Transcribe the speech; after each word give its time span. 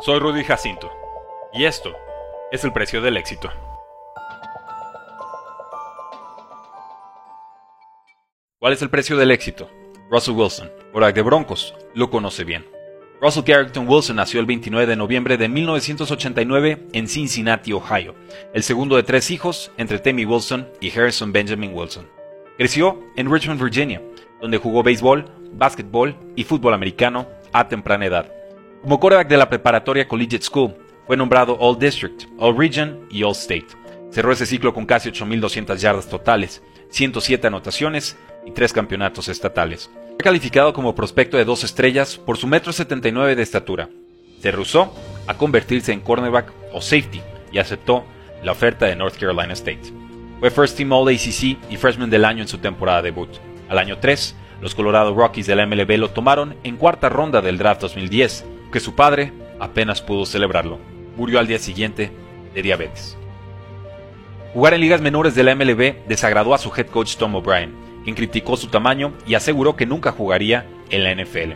Soy 0.00 0.18
Rudy 0.18 0.42
Jacinto 0.42 0.90
y 1.52 1.64
esto 1.64 1.92
es 2.50 2.64
el 2.64 2.72
precio 2.72 3.00
del 3.00 3.16
éxito. 3.16 3.50
¿Cuál 8.58 8.72
es 8.72 8.82
el 8.82 8.90
precio 8.90 9.16
del 9.16 9.30
éxito? 9.30 9.70
Russell 10.10 10.34
Wilson, 10.34 10.72
quarterback 10.92 11.14
de 11.14 11.22
Broncos, 11.22 11.74
lo 11.94 12.10
conoce 12.10 12.42
bien. 12.42 12.66
Russell 13.20 13.44
Carrington 13.44 13.86
Wilson 13.86 14.16
nació 14.16 14.40
el 14.40 14.46
29 14.46 14.86
de 14.86 14.96
noviembre 14.96 15.36
de 15.36 15.48
1989 15.48 16.88
en 16.92 17.06
Cincinnati, 17.06 17.72
Ohio, 17.72 18.16
el 18.54 18.64
segundo 18.64 18.96
de 18.96 19.04
tres 19.04 19.30
hijos 19.30 19.70
entre 19.76 20.00
Tammy 20.00 20.24
Wilson 20.24 20.68
y 20.80 20.90
Harrison 20.90 21.32
Benjamin 21.32 21.74
Wilson. 21.74 22.08
Creció 22.56 22.98
en 23.14 23.30
Richmond, 23.30 23.62
Virginia, 23.62 24.02
donde 24.40 24.58
jugó 24.58 24.82
béisbol, 24.82 25.30
básquetbol 25.52 26.16
y 26.34 26.42
fútbol 26.42 26.74
americano 26.74 27.28
a 27.52 27.68
temprana 27.68 28.06
edad. 28.06 28.41
Como 28.82 28.98
quarterback 28.98 29.28
de 29.28 29.36
la 29.36 29.48
preparatoria 29.48 30.08
Collegiate 30.08 30.44
School, 30.44 30.74
fue 31.06 31.16
nombrado 31.16 31.56
All 31.60 31.78
District, 31.78 32.24
All 32.36 32.58
Region 32.58 33.06
y 33.10 33.22
All 33.22 33.30
State. 33.30 33.68
Cerró 34.10 34.32
ese 34.32 34.44
ciclo 34.44 34.74
con 34.74 34.86
casi 34.86 35.08
8.200 35.08 35.76
yardas 35.76 36.08
totales, 36.08 36.64
107 36.90 37.46
anotaciones 37.46 38.16
y 38.44 38.50
3 38.50 38.72
campeonatos 38.72 39.28
estatales. 39.28 39.88
Fue 40.08 40.18
calificado 40.18 40.72
como 40.72 40.96
prospecto 40.96 41.36
de 41.36 41.44
dos 41.44 41.62
estrellas 41.62 42.16
por 42.18 42.36
su 42.38 42.48
metro 42.48 42.72
79 42.72 43.36
de 43.36 43.42
estatura. 43.44 43.88
Se 44.40 44.50
rehusó 44.50 44.92
a 45.28 45.34
convertirse 45.34 45.92
en 45.92 46.00
cornerback 46.00 46.52
o 46.72 46.80
safety 46.80 47.22
y 47.52 47.58
aceptó 47.58 48.04
la 48.42 48.50
oferta 48.50 48.86
de 48.86 48.96
North 48.96 49.16
Carolina 49.16 49.52
State. 49.52 49.92
Fue 50.40 50.50
First 50.50 50.76
Team 50.76 50.90
All 50.90 51.08
ACC 51.08 51.56
y 51.70 51.76
Freshman 51.76 52.10
del 52.10 52.24
año 52.24 52.42
en 52.42 52.48
su 52.48 52.58
temporada 52.58 53.00
debut. 53.00 53.30
Al 53.68 53.78
año 53.78 53.98
3, 53.98 54.34
los 54.60 54.74
Colorado 54.74 55.14
Rockies 55.14 55.46
de 55.46 55.54
la 55.54 55.66
MLB 55.66 55.98
lo 55.98 56.10
tomaron 56.10 56.56
en 56.64 56.76
cuarta 56.76 57.08
ronda 57.08 57.40
del 57.40 57.58
draft 57.58 57.82
2010, 57.82 58.44
que 58.72 58.80
su 58.80 58.96
padre 58.96 59.32
apenas 59.60 60.02
pudo 60.02 60.26
celebrarlo. 60.26 60.80
Murió 61.16 61.38
al 61.38 61.46
día 61.46 61.58
siguiente 61.58 62.10
de 62.54 62.62
diabetes. 62.62 63.16
Jugar 64.52 64.74
en 64.74 64.80
ligas 64.80 65.00
menores 65.00 65.34
de 65.34 65.44
la 65.44 65.54
MLB 65.54 66.06
desagradó 66.08 66.54
a 66.54 66.58
su 66.58 66.72
head 66.76 66.86
coach 66.86 67.16
Tom 67.16 67.34
O'Brien, 67.36 67.72
quien 68.02 68.16
criticó 68.16 68.56
su 68.56 68.66
tamaño 68.66 69.12
y 69.26 69.34
aseguró 69.34 69.76
que 69.76 69.86
nunca 69.86 70.12
jugaría 70.12 70.66
en 70.90 71.04
la 71.04 71.14
NFL. 71.14 71.52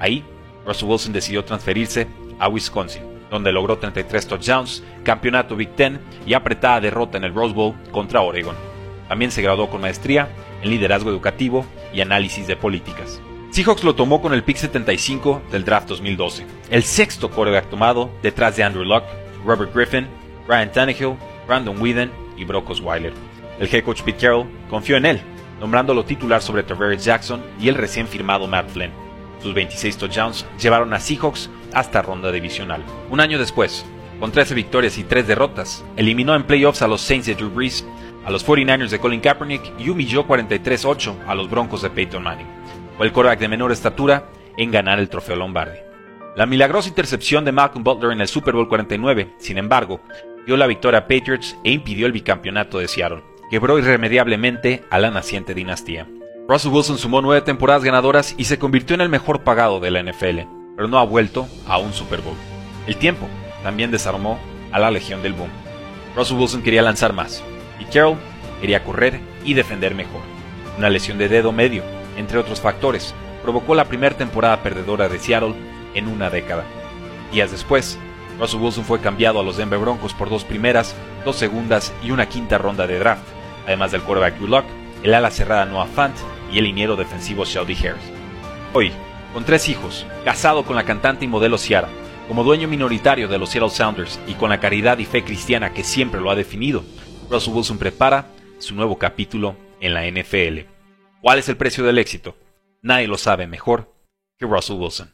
Ahí, 0.00 0.24
Russell 0.66 0.88
Wilson 0.88 1.12
decidió 1.12 1.44
transferirse 1.44 2.06
a 2.38 2.48
Wisconsin, 2.48 3.02
donde 3.30 3.52
logró 3.52 3.78
33 3.78 4.26
touchdowns, 4.26 4.82
campeonato 5.04 5.56
Big 5.56 5.70
Ten 5.70 6.00
y 6.26 6.34
apretada 6.34 6.80
derrota 6.80 7.16
en 7.16 7.24
el 7.24 7.34
Rose 7.34 7.54
Bowl 7.54 7.74
contra 7.90 8.20
Oregon. 8.20 8.56
También 9.08 9.30
se 9.30 9.42
graduó 9.42 9.70
con 9.70 9.80
maestría 9.80 10.28
en 10.62 10.70
liderazgo 10.70 11.10
educativo 11.10 11.64
y 11.92 12.00
análisis 12.00 12.46
de 12.46 12.56
políticas. 12.56 13.20
Seahawks 13.54 13.84
lo 13.84 13.94
tomó 13.94 14.20
con 14.20 14.34
el 14.34 14.42
pick 14.42 14.56
75 14.56 15.42
del 15.52 15.64
draft 15.64 15.86
2012, 15.86 16.44
el 16.70 16.82
sexto 16.82 17.30
quarterback 17.30 17.70
tomado 17.70 18.10
detrás 18.20 18.56
de 18.56 18.64
Andrew 18.64 18.82
Luck, 18.82 19.04
Robert 19.46 19.72
Griffin, 19.72 20.08
Ryan 20.48 20.72
Tannehill, 20.72 21.16
Brandon 21.46 21.80
Whedon 21.80 22.10
y 22.36 22.44
Brock 22.44 22.70
Osweiler. 22.70 23.12
El 23.60 23.72
head 23.72 23.84
coach 23.84 24.02
Pete 24.02 24.18
Carroll 24.18 24.48
confió 24.68 24.96
en 24.96 25.06
él, 25.06 25.20
nombrándolo 25.60 26.04
titular 26.04 26.42
sobre 26.42 26.64
Tavares 26.64 27.04
Jackson 27.04 27.44
y 27.60 27.68
el 27.68 27.76
recién 27.76 28.08
firmado 28.08 28.48
Matt 28.48 28.70
Flynn. 28.70 28.90
Sus 29.40 29.54
26 29.54 29.98
touchdowns 29.98 30.44
llevaron 30.60 30.92
a 30.92 30.98
Seahawks 30.98 31.48
hasta 31.72 32.02
ronda 32.02 32.32
divisional. 32.32 32.82
Un 33.08 33.20
año 33.20 33.38
después, 33.38 33.86
con 34.18 34.32
13 34.32 34.56
victorias 34.56 34.98
y 34.98 35.04
3 35.04 35.28
derrotas, 35.28 35.84
eliminó 35.96 36.34
en 36.34 36.42
playoffs 36.42 36.82
a 36.82 36.88
los 36.88 37.02
Saints 37.02 37.28
de 37.28 37.36
Drew 37.36 37.50
Brees 37.50 37.86
a 38.24 38.32
los 38.32 38.44
49ers 38.44 38.88
de 38.88 38.98
Colin 38.98 39.20
Kaepernick 39.20 39.78
y 39.78 39.90
humilló 39.90 40.26
43-8 40.26 41.14
a 41.28 41.36
los 41.36 41.48
Broncos 41.48 41.82
de 41.82 41.90
Peyton 41.90 42.24
Manning. 42.24 42.48
Fue 42.96 43.06
el 43.06 43.12
quarterback 43.12 43.40
de 43.40 43.48
menor 43.48 43.72
estatura 43.72 44.28
en 44.56 44.70
ganar 44.70 44.98
el 44.98 45.08
trofeo 45.08 45.36
Lombardi. 45.36 45.78
La 46.36 46.46
milagrosa 46.46 46.88
intercepción 46.88 47.44
de 47.44 47.52
Malcolm 47.52 47.84
Butler 47.84 48.12
en 48.12 48.20
el 48.20 48.28
Super 48.28 48.54
Bowl 48.54 48.68
49, 48.68 49.34
sin 49.38 49.58
embargo, 49.58 50.00
dio 50.46 50.56
la 50.56 50.66
victoria 50.66 51.00
a 51.00 51.08
Patriots 51.08 51.56
e 51.64 51.70
impidió 51.70 52.06
el 52.06 52.12
bicampeonato 52.12 52.78
de 52.78 52.88
Seattle. 52.88 53.22
Quebró 53.50 53.78
irremediablemente 53.78 54.84
a 54.90 54.98
la 54.98 55.10
naciente 55.10 55.54
dinastía. 55.54 56.08
Russell 56.48 56.72
Wilson 56.72 56.98
sumó 56.98 57.22
nueve 57.22 57.40
temporadas 57.40 57.84
ganadoras 57.84 58.34
y 58.36 58.44
se 58.44 58.58
convirtió 58.58 58.94
en 58.94 59.00
el 59.00 59.08
mejor 59.08 59.42
pagado 59.44 59.80
de 59.80 59.90
la 59.90 60.02
NFL, 60.02 60.40
pero 60.76 60.88
no 60.88 60.98
ha 60.98 61.04
vuelto 61.04 61.48
a 61.66 61.78
un 61.78 61.92
Super 61.92 62.20
Bowl. 62.20 62.36
El 62.86 62.96
tiempo 62.96 63.28
también 63.62 63.90
desarmó 63.90 64.38
a 64.72 64.78
la 64.78 64.90
Legión 64.90 65.22
del 65.22 65.32
Boom. 65.32 65.50
Russell 66.16 66.36
Wilson 66.36 66.62
quería 66.62 66.82
lanzar 66.82 67.12
más, 67.12 67.42
y 67.80 67.84
Carroll 67.86 68.18
quería 68.60 68.84
correr 68.84 69.20
y 69.44 69.54
defender 69.54 69.94
mejor. 69.94 70.20
Una 70.76 70.90
lesión 70.90 71.16
de 71.16 71.28
dedo 71.28 71.52
medio, 71.52 71.82
entre 72.16 72.38
otros 72.38 72.60
factores, 72.60 73.14
provocó 73.42 73.74
la 73.74 73.84
primera 73.84 74.16
temporada 74.16 74.62
perdedora 74.62 75.08
de 75.08 75.18
Seattle 75.18 75.54
en 75.94 76.08
una 76.08 76.30
década. 76.30 76.64
Días 77.32 77.50
después, 77.50 77.98
Russell 78.38 78.60
Wilson 78.60 78.84
fue 78.84 79.00
cambiado 79.00 79.40
a 79.40 79.42
los 79.42 79.56
Denver 79.56 79.78
Broncos 79.78 80.14
por 80.14 80.30
dos 80.30 80.44
primeras, 80.44 80.94
dos 81.24 81.36
segundas 81.36 81.92
y 82.02 82.10
una 82.10 82.28
quinta 82.28 82.58
ronda 82.58 82.86
de 82.86 82.98
draft, 82.98 83.24
además 83.66 83.92
del 83.92 84.02
quarterback 84.02 84.38
Drew 84.38 84.62
el 85.02 85.14
ala 85.14 85.30
cerrada 85.30 85.66
Noah 85.66 85.86
Fant 85.86 86.16
y 86.50 86.58
el 86.58 86.64
liniero 86.64 86.96
defensivo 86.96 87.44
Shelby 87.44 87.74
Harris. 87.74 88.10
Hoy, 88.72 88.90
con 89.34 89.44
tres 89.44 89.68
hijos, 89.68 90.06
casado 90.24 90.64
con 90.64 90.76
la 90.76 90.84
cantante 90.84 91.26
y 91.26 91.28
modelo 91.28 91.58
Ciara, 91.58 91.88
como 92.26 92.42
dueño 92.42 92.68
minoritario 92.68 93.28
de 93.28 93.38
los 93.38 93.50
Seattle 93.50 93.70
Sounders 93.70 94.18
y 94.26 94.32
con 94.34 94.48
la 94.48 94.60
caridad 94.60 94.98
y 94.98 95.04
fe 95.04 95.22
cristiana 95.22 95.74
que 95.74 95.84
siempre 95.84 96.20
lo 96.20 96.30
ha 96.30 96.34
definido, 96.34 96.82
Russell 97.30 97.52
Wilson 97.54 97.78
prepara 97.78 98.28
su 98.58 98.74
nuevo 98.74 98.96
capítulo 98.96 99.56
en 99.80 99.92
la 99.92 100.06
NFL. 100.06 100.73
¿Cuál 101.24 101.38
es 101.38 101.48
el 101.48 101.56
precio 101.56 101.82
del 101.84 101.96
éxito? 101.96 102.36
Nadie 102.82 103.08
lo 103.08 103.16
sabe 103.16 103.46
mejor 103.46 103.96
que 104.38 104.44
Russell 104.44 104.76
Wilson. 104.76 105.13